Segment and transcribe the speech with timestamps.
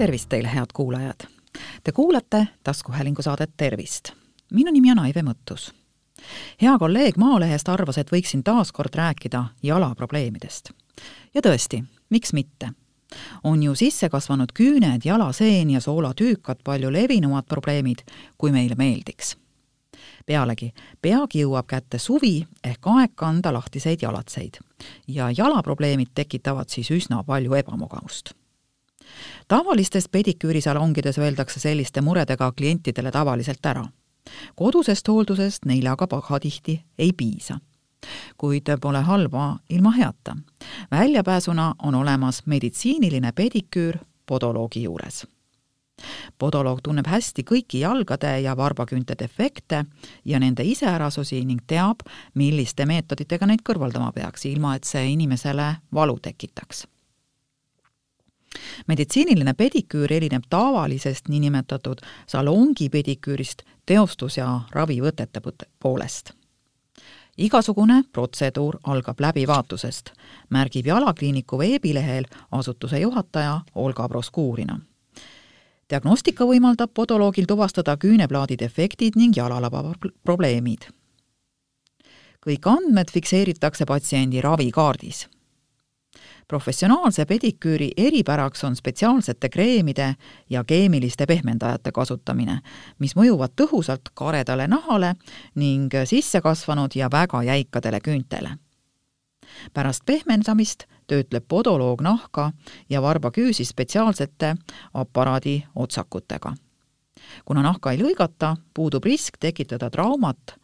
[0.00, 1.26] tervist teile, head kuulajad!
[1.84, 4.12] Te kuulate taskuhäälingu saadet Tervist.
[4.52, 5.74] minu nimi on Aive Mõttus.
[6.62, 10.70] hea kolleeg Maalehest arvas, et võiksin taas kord rääkida jalaprobleemidest.
[11.34, 12.72] ja tõesti, miks mitte?
[13.44, 17.98] on ju sisse kasvanud küüned, jalaseen ja soolatüükad palju levinumad probleemid,
[18.38, 19.36] kui meile meeldiks.
[20.26, 20.72] pealegi,
[21.02, 24.58] peagi jõuab kätte suvi ehk aeg kanda lahtiseid jalatseid
[25.08, 28.39] ja jalaprobleemid tekitavad siis üsna palju ebamugavust
[29.48, 33.84] tavalistes pediküürisalongides öeldakse selliste muredega klientidele tavaliselt ära.
[34.54, 37.58] kodusest hooldusest neile aga pahatihti ei piisa.
[38.36, 40.36] kuid pole halba ilma heata.
[40.90, 45.26] väljapääsuna on olemas meditsiiniline pediküür podoloogi juures
[46.38, 49.84] podoloog tunneb hästi kõiki jalgade ja varbaküünte defekte
[50.24, 52.00] ja nende iseärasusi ning teab,
[52.34, 56.86] milliste meetoditega neid kõrvaldama peaks, ilma et see inimesele valu tekitaks
[58.86, 65.40] meditsiiniline pediküür erineb tavalisest niinimetatud salongi pediküürist teostus- ja ravivõtete
[65.78, 66.32] poolest.
[67.38, 70.10] igasugune protseduur algab läbivaatusest,
[70.50, 74.80] märgib Jalakliiniku veebilehel asutuse juhataja Olga Proskuurina.
[75.90, 80.80] diagnostika võimaldab podoloogil tuvastada küüneplaadi defektid ning jalalaba probleemid.
[82.46, 85.28] kõik andmed fikseeritakse patsiendi ravikaardis
[86.50, 90.14] professionaalse pediküüri eripäraks on spetsiaalsete kreemide
[90.50, 92.56] ja keemiliste pehmendajate kasutamine,
[92.98, 95.12] mis mõjuvad tõhusalt karedale nahale
[95.54, 98.56] ning sissekasvanud ja väga jäikadele küüntele.
[99.74, 102.52] pärast pehmendamist töötleb podoloog nahka
[102.90, 104.56] ja varbaküüsi spetsiaalsete
[104.94, 106.54] aparaadi otsakutega.
[107.44, 110.58] kuna nahka ei lõigata, puudub risk tekitada traumat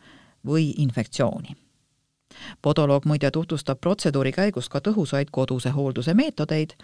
[0.46, 1.65] või infektsiooni
[2.62, 6.74] podoloog muide tutvustab protseduuri käigus ka tõhusaid koduse hoolduse meetodeid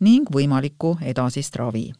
[0.00, 1.92] ning võimalikku edasist ravi,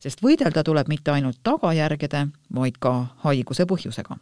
[0.00, 2.94] sest võidelda tuleb mitte ainult tagajärgede, vaid ka
[3.24, 4.18] haiguse põhjusega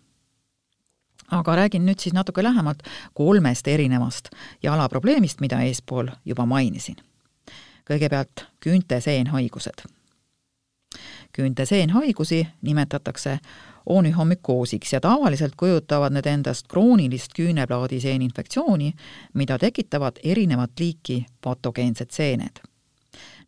[1.31, 2.83] aga räägin nüüd siis natuke lähemalt
[3.15, 4.29] kolmest erinevast
[4.63, 6.97] jalaprobleemist, mida eespool juba mainisin.
[7.87, 9.87] kõigepealt küünteseenhaigused.
[11.37, 13.39] Küünteseenhaigusi nimetatakse
[13.87, 18.93] oonühomükoosiks ja tavaliselt kujutavad need endast kroonilist küüneplaadi seeninfektsiooni,
[19.35, 22.63] mida tekitavad erinevat liiki patogeensed seened.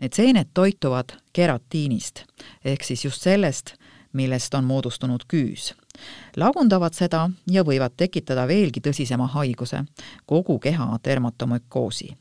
[0.01, 2.25] Need seened toituvad keratiinist
[2.65, 3.75] ehk siis just sellest,
[4.13, 5.75] millest on moodustunud küüs.
[6.37, 9.85] lagundavad seda ja võivad tekitada veelgi tõsisema haiguse,
[10.27, 12.15] kogu keha dermatomükoosi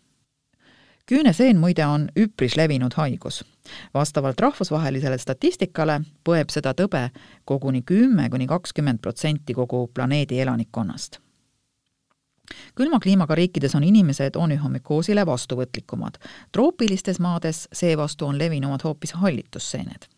[1.07, 3.43] küüneseen muide on üpris levinud haigus.
[3.93, 7.09] vastavalt rahvusvahelisele statistikale põeb seda tõbe
[7.45, 11.19] koguni kümme kuni kakskümmend protsenti kogu planeedi elanikkonnast.
[12.75, 16.19] külma kliimaga riikides on inimesed onühomükoosile vastuvõtlikumad,
[16.51, 20.16] troopilistes maades seevastu on levinumad hoopis hallitusseened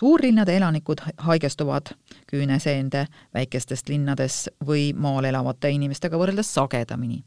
[0.00, 1.92] suurlinnade elanikud haigestuvad
[2.26, 7.18] küüneseende väikestes linnades või maal elavate inimestega võrreldes sagedamini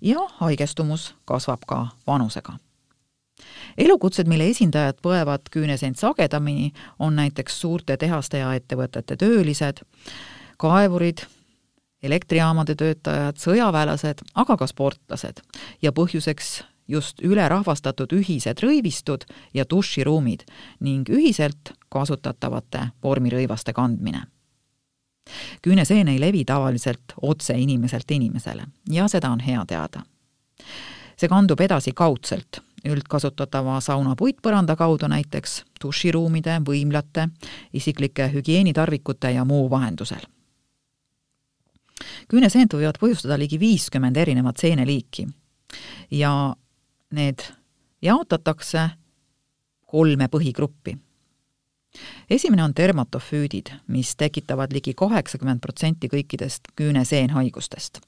[0.00, 2.56] ja haigestumus kasvab ka vanusega.
[3.76, 9.84] elukutsed, mille esindajad põevad küüneseent sagedamini, on näiteks suurte tehaste ja ettevõtete töölised,
[10.56, 11.26] kaevurid,
[12.02, 15.44] elektrijaamade töötajad, sõjaväelased, aga ka sportlased
[15.82, 19.24] ja põhjuseks just ülerahvastatud ühised rõivistud
[19.54, 20.44] ja duširuumid
[20.80, 24.26] ning ühiselt kasutatavate vormirõivaste kandmine.
[25.62, 30.02] küüneseen ei levi tavaliselt otse inimeselt inimesele ja seda on hea teada.
[31.16, 37.28] see kandub edasi kaudselt, üldkasutatava sauna puitpõranda kaudu näiteks, duširuumide, võimlate,
[37.72, 40.26] isiklike hügieenitarvikute ja muu vahendusel
[42.28, 45.26] küüneseent võivad põhjustada ligi viiskümmend erinevat seeneliiki
[46.10, 46.54] ja
[47.14, 47.42] need
[48.02, 48.90] jaotatakse
[49.86, 50.98] kolme põhigruppi.
[52.30, 58.00] esimene on dermatofüüdid, mis tekitavad ligi kaheksakümmend protsenti kõikidest küüneseenhaigustest.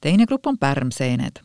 [0.00, 1.42] teine grupp on pärmseened.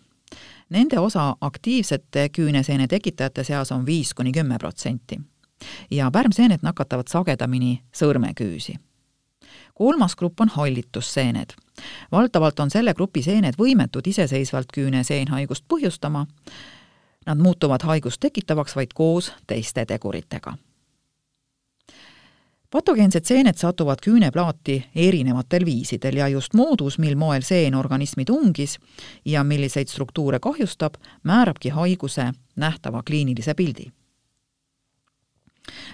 [0.69, 5.21] Nende osa aktiivsete küüneseene tekitajate seas on viis kuni kümme protsenti
[5.91, 8.77] ja pärmseened nakatavad sagedamini sõrmeküüsi
[9.73, 11.53] kolmas grupp on hallitusseened.
[12.11, 16.25] valdavalt on selle grupi seened võimetud iseseisvalt küüneseenhaigust põhjustama,
[17.25, 20.57] nad muutuvad haigust tekitavaks vaid koos teiste teguritega.
[22.69, 28.79] patogeensed seened satuvad küüneplaati erinevatel viisidel ja just moodus, mil moel seen organismi tungis
[29.25, 30.93] ja milliseid struktuure kahjustab,
[31.23, 33.91] määrabki haiguse nähtava kliinilise pildi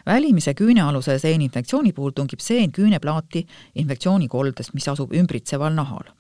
[0.06, 3.46] välimise küünealuse seeninfektsiooni puhul tungib seen küüneplaati
[3.76, 6.12] infektsioonikoldest, mis asub ümbritseval nahal,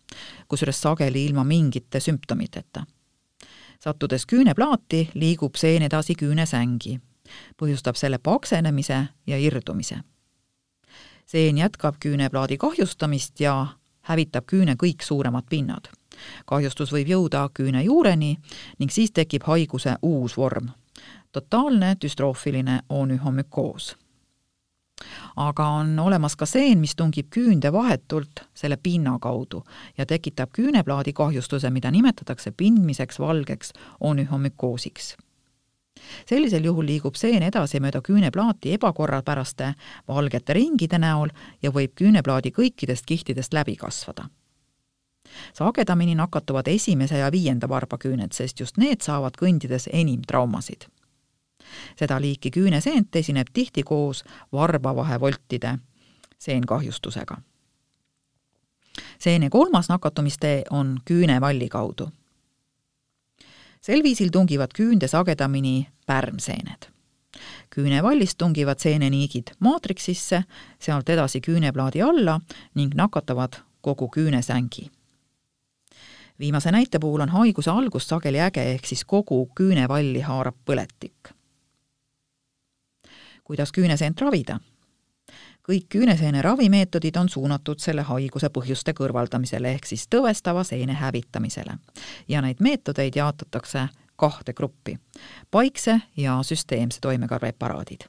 [0.47, 2.85] kusjuures sageli ilma mingite sümptomiteta.
[3.79, 6.99] sattudes küüneplaati, liigub seen edasi küünesängi
[7.57, 9.95] põhjustab selle paksenemise ja irdumise.
[11.25, 13.67] seen jätkab küüneplaadi kahjustamist ja
[14.01, 15.89] hävitab küüne kõik suuremad pinnad.
[16.45, 18.37] kahjustus võib jõuda küüne juureni
[18.79, 20.69] ning siis tekib haiguse uus vorm,
[21.31, 23.95] totaalne düstroofiline onühomükoos
[25.35, 29.63] aga on olemas ka seen, mis tungib küünde vahetult selle pinna kaudu
[29.97, 35.17] ja tekitab küüneplaadi kahjustuse, mida nimetatakse pindmiseks valgeks onühomükoosiks.
[36.25, 39.73] sellisel juhul liigub seen edasi mööda küüneplaati ebakorrapäraste
[40.07, 41.29] valgete ringide näol
[41.61, 44.29] ja võib küüneplaadi kõikidest kihtidest läbi kasvada.
[45.53, 50.87] Sagedamini nakatuvad esimese ja viienda varbaküüned, sest just need saavad kõndides enim traumasid
[51.95, 54.23] seda liiki küüneseent esineb tihti koos
[54.53, 55.77] varbavahevoltide
[56.39, 57.37] seenkahjustusega.
[59.19, 62.09] seene kolmas nakatumistee on küünevalli kaudu.
[63.81, 66.89] sel viisil tungivad küünde sagedamini pärmseened.
[67.69, 70.43] küünevallist tungivad seeneniigid maatriksisse,
[70.79, 72.41] sealt edasi küüneplaadi alla
[72.75, 74.89] ning nakatavad kogu küünesängi
[76.39, 81.38] viimase näite puhul on haiguse algus sageli äge, ehk siis kogu küünevalli haarab põletik
[83.49, 84.59] kuidas küüneseent ravida.
[85.69, 91.77] kõik küüneseene ravimeetodid on suunatud selle haiguse põhjuste kõrvaldamisele ehk siis tõvestava seene hävitamisele.
[92.27, 94.99] ja neid meetodeid jaotatakse kahte gruppi,
[95.51, 98.05] paikse ja süsteemse toimega preparaadid.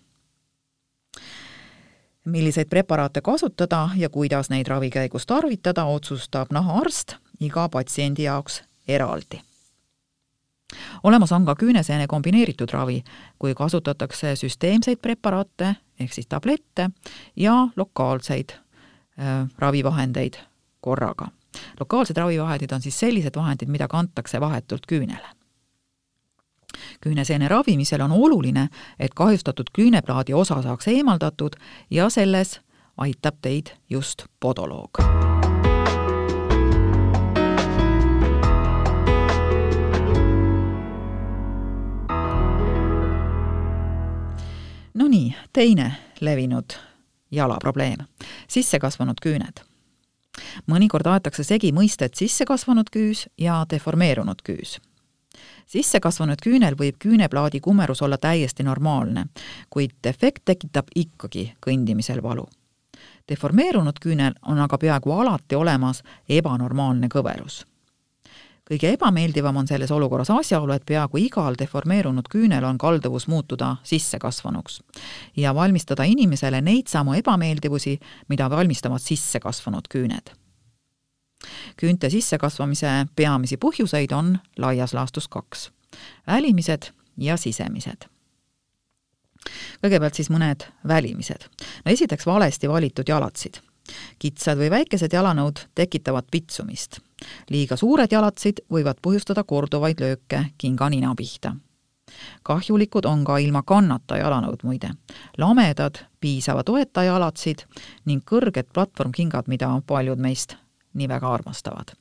[2.24, 9.49] milliseid preparaate kasutada ja kuidas neid ravi käigus tarvitada, otsustab nahaarst iga patsiendi jaoks eraldi
[11.02, 13.02] olemas on ka küüneseene kombineeritud ravi,
[13.38, 16.90] kui kasutatakse süsteemseid preparaate ehk siis tablette
[17.36, 20.34] ja lokaalseid äh, ravivahendeid
[20.80, 21.28] korraga.
[21.80, 25.26] lokaalsed ravivahendid on siis sellised vahendid, mida kantakse vahetult küünele.
[27.00, 28.68] küüneseene ravimisel on oluline,
[28.98, 31.56] et kahjustatud küüneplaadi osa saaks eemaldatud
[31.90, 32.60] ja selles
[32.96, 35.29] aitab teid just podoloog
[45.52, 46.64] teine levinud
[47.30, 48.06] jalaprobleem,
[48.48, 49.64] sissekasvanud küüned.
[50.66, 54.78] mõnikord aetakse segi mõisted sissekasvanud küüs ja deformeerunud küüs.
[55.66, 59.26] sissekasvanud küünel võib küüneplaadi kumerus olla täiesti normaalne,
[59.70, 62.48] kuid defekt tekitab ikkagi kõndimisel valu.
[63.28, 67.69] deformeerunud küünel on aga peaaegu alati olemas ebanormaalne kõverus
[68.70, 74.80] kõige ebameeldivam on selles olukorras asjaolu, et peaaegu igal deformeerunud küünel on kalduvus muutuda sissekasvanuks
[75.36, 80.36] ja valmistada inimesele neid samu ebameeldivusi, mida valmistavad sissekasvanud küüned.
[81.76, 85.70] küünte sissekasvamise peamisi põhjuseid on laias laastus kaks,
[86.26, 88.06] välimised ja sisemised
[89.82, 91.48] kõigepealt siis mõned välimised.
[91.84, 93.60] no esiteks valesti valitud jalatsid
[94.18, 97.00] kitsad või väikesed jalanõud tekitavad pitsumist.
[97.50, 101.56] liiga suured jalatsid võivad põhjustada korduvaid lööke kinga nina pihta.
[102.42, 104.90] kahjulikud on ka ilma kannata jalanõud muide.
[105.38, 107.66] lamedad, piisava toeta jalatsid
[108.04, 110.56] ning kõrged platvormkingad, mida paljud meist
[110.94, 111.94] nii väga armastavad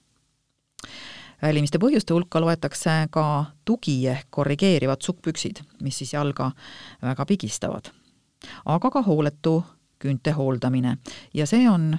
[1.41, 3.25] välimiste põhjuste hulka loetakse ka
[3.65, 6.51] tugi ehk korrigeerivad sukkpüksid, mis siis jalga
[7.01, 7.91] väga pigistavad.
[8.65, 9.63] aga ka hooletu
[9.99, 10.97] küünte hooldamine
[11.33, 11.93] ja see on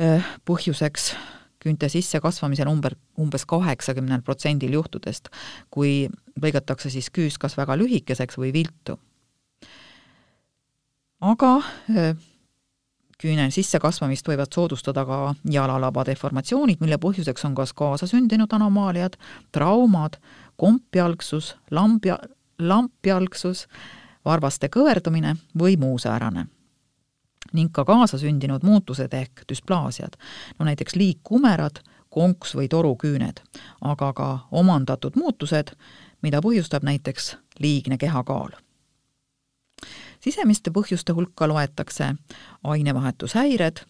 [0.00, 1.12] äh, põhjuseks
[1.60, 5.28] küünte sissekasvamisel umber, umbes kaheksakümnel protsendil juhtudest,
[5.70, 6.08] kui
[6.40, 8.96] lõigatakse siis küüs kas väga lühikeseks või viltu.
[11.20, 11.56] aga
[11.92, 12.14] äh,
[13.20, 19.18] küüne sissekasvamist võivad soodustada ka jalalaba deformatsioonid, mille põhjuseks on kas kaasasündinud anomaaliad,
[19.52, 20.16] traumad,
[20.56, 22.16] kompjalgsus, lambja,
[22.58, 23.66] lampjalgsus,
[24.24, 26.46] varvaste kõverdumine või muu säärane
[27.52, 30.16] ning ka kaasasündinud muutused ehk düsplaasiad,
[30.58, 33.42] no näiteks liikkumerad, konks või toruküüned,
[33.80, 35.74] aga ka omandatud muutused,
[36.22, 38.50] mida põhjustab näiteks liigne kehakaal.
[40.20, 42.14] sisemiste põhjuste hulka loetakse
[42.64, 43.80] ainevahetushäired,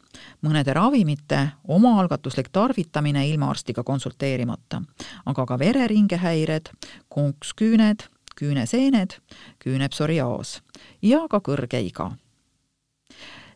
[0.42, 4.82] mõnede ravimite omaalgatuslik tarvitamine ilma arstiga konsulteerimata,
[5.26, 6.70] aga ka vereringehäired,
[7.08, 9.18] konksküüned, küüneseened,
[9.58, 10.60] küünepsoriaas
[11.02, 12.12] ja ka kõrge iga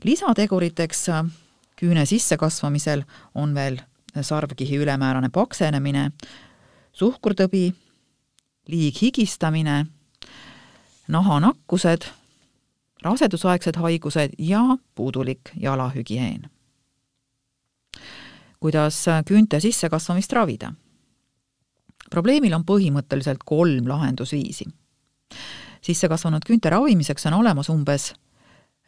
[0.04, 1.24] lisateguriteks äh,
[1.76, 3.02] küüne sissekasvamisel
[3.34, 3.78] on veel
[4.22, 6.10] sarvkihi ülemäärane paksenemine,
[6.92, 7.72] suhkurtõbi,
[8.68, 9.86] liighigistamine,
[11.08, 12.06] nahanakkused,
[13.02, 14.62] rasedusaegsed haigused ja
[14.94, 16.50] puudulik jalahügieen.
[18.60, 20.72] kuidas äh, küünte sissekasvamist ravida?
[22.10, 24.64] probleemil on põhimõtteliselt kolm lahendusviisi
[25.84, 28.23] sissekasvanud küünte ravimiseks on olemas umbes äh,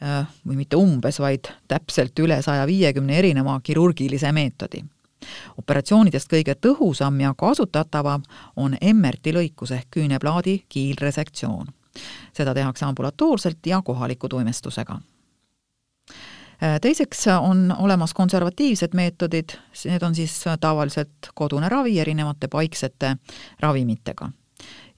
[0.01, 4.85] või mitte umbes, vaid täpselt üle saja viiekümne erineva kirurgilise meetodi.
[5.59, 8.23] operatsioonidest kõige tõhusam ja kasutatavam
[8.57, 11.67] on Emmerti lõikus ehk küüneplaadi kiilresektsioon.
[12.33, 15.01] seda tehakse ambulatoorselt ja kohaliku tuimestusega
[16.63, 23.17] Äh, teiseks on olemas konservatiivsed meetodid, need on siis tavaliselt kodune ravi erinevate paiksete
[23.61, 24.31] ravimitega.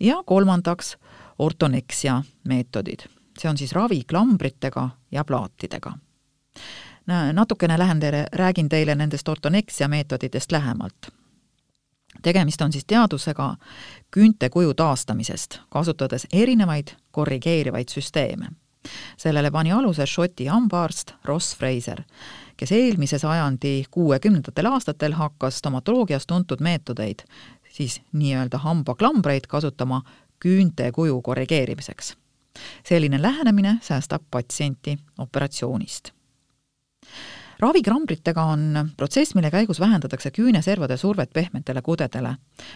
[0.01, 0.97] ja kolmandaks
[1.39, 3.01] ortoneksia meetodid,
[3.39, 5.93] see on siis ravi klambritega ja plaatidega.
[7.33, 11.11] natukene lähen teile, räägin teile nendest ortoneksia meetoditest lähemalt
[12.23, 13.57] tegemist on siis teadusega
[14.11, 18.49] küünte kuju taastamisest, kasutades erinevaid korrigeerivaid süsteeme
[19.17, 22.03] sellele pani aluse Šoti hambaarst Ross Fraser,
[22.57, 27.25] kes eelmise sajandi kuuekümnendatel aastatel hakkas stomatoloogias tuntud meetodeid,
[27.71, 30.03] siis nii-öelda hambaklambreid kasutama
[30.41, 32.17] küünte kuju korrigeerimiseks.
[32.85, 36.13] Selline lähenemine säästab patsienti operatsioonist
[37.59, 42.35] ravikrambritega on protsess, mille käigus vähendatakse küüneservade survet pehmetele kudedele,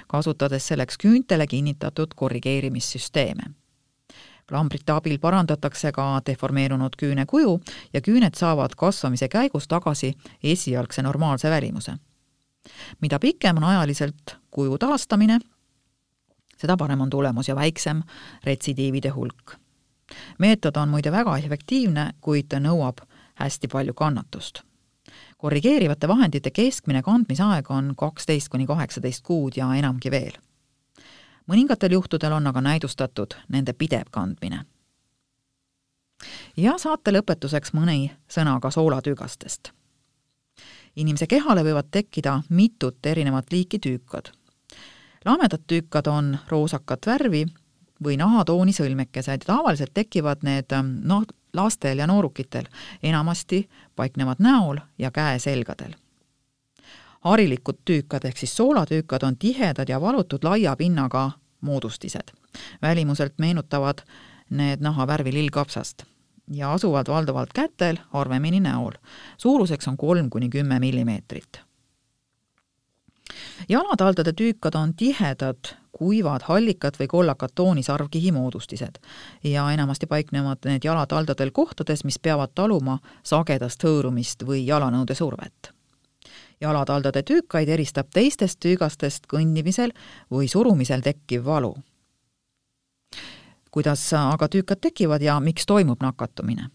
[0.09, 3.43] kasutades selleks küüntele kinnitatud korrigeerimissüsteeme
[4.51, 7.61] lambrite abil parandatakse ka deformeerunud küüne kuju
[7.93, 10.13] ja küüned saavad kasvamise käigus tagasi
[10.43, 11.93] esialgse normaalse välimuse.
[13.01, 15.39] mida pikem on ajaliselt kuju taastamine,
[16.57, 18.03] seda parem on tulemus ja väiksem
[18.45, 19.62] retsidiivide hulk.
[20.39, 23.05] Meetod on muide väga efektiivne, kuid nõuab
[23.35, 24.63] hästi palju kannatust
[25.43, 30.39] korrigeerivate vahendite keskmine kandmisaeg on kaksteist kuni kaheksateist kuud ja enamgi veel
[31.51, 34.65] mõningatel juhtudel on aga näidustatud nende pidev kandmine.
[36.57, 39.73] ja saate lõpetuseks mõni sõna ka soolatüügastest.
[40.97, 44.33] inimese kehale võivad tekkida mitut erinevat liiki tüükad.
[45.25, 47.47] lamedad tüükad on roosakat värvi
[48.05, 52.69] või nahatooni sõlmekesed tavaliselt tekivad need noh, lastel ja noorukitel
[53.03, 55.95] enamasti paiknevad näol ja käeselgadel
[57.23, 61.31] harilikud tüükad ehk siis soolatüükad on tihedad ja valutud laia pinnaga
[61.61, 62.33] moodustised.
[62.83, 63.99] välimuselt meenutavad
[64.51, 66.03] need nahavärvi lillkapsast
[66.55, 68.93] ja asuvad valdavalt kätel, harvemini näol.
[69.39, 71.61] suuruseks on kolm kuni kümme millimeetrit.
[73.69, 78.99] Jalataldade tüükad on tihedad, kuivad, hallikad või kollakad tooni sarvkihi moodustised
[79.45, 85.73] ja enamasti paiknevad need jalataldadel kohtades, mis peavad taluma sagedast hõõrumist või jalanõude survet
[86.63, 89.91] jalataldade tüükaid eristab teistest tüükastest kõndimisel
[90.31, 91.75] või surumisel tekkiv valu.
[93.71, 96.69] kuidas aga tüükad tekivad ja miks toimub nakatumine?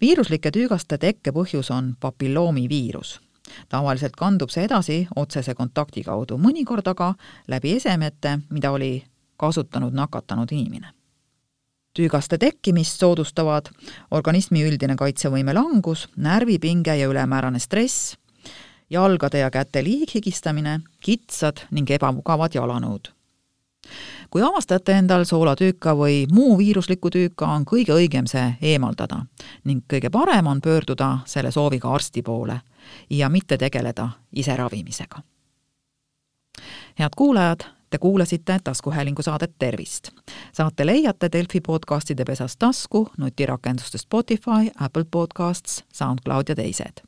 [0.00, 3.20] viiruslike tüügaste tekke põhjus on papilloomiviirus.
[3.68, 7.14] Tavaliselt kandub see edasi otsese kontakti kaudu, mõnikord aga
[7.48, 8.96] läbi esemete, mida oli
[9.36, 10.92] kasutanud nakatanud inimene
[11.96, 13.68] tüügaste tekkimist soodustavad
[14.16, 18.14] organismi üldine kaitsevõime langus, närvipinge ja ülemäärane stress,
[18.90, 23.12] jalgade ja käte liighigistamine, kitsad ning ebamugavad jalanõud.
[24.30, 29.24] Kui avastate endal soolatüüka või muu viiruslikku tüüka, on kõige õigem see eemaldada
[29.64, 32.60] ning kõige parem on pöörduda selle sooviga arsti poole
[33.10, 35.22] ja mitte tegeleda ise ravimisega.
[36.98, 40.08] head kuulajad, Te kuulasite taskuhäälingu saadet Tervist.
[40.52, 47.04] saate leiate Delfi podcastide pesast tasku, nutirakenduste Spotify, Apple Podcasts, SoundCloud ja teised.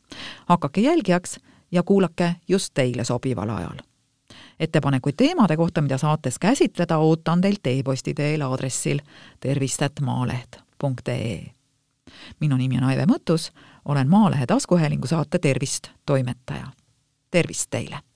[0.47, 1.40] hakake jälgijaks
[1.73, 3.94] ja kuulake just teile sobival ajal.
[4.61, 8.99] Ettepanekuid teemade kohta, mida saates käsitleda, ootan teilt e-posti teel aadressil
[9.41, 11.47] tervist.maaleht.ee.
[12.41, 13.53] minu nimi on Aive Mõttus,
[13.85, 16.67] olen Maalehe taskuhäälingu saate Tervist toimetaja.
[17.31, 18.13] tervist teile!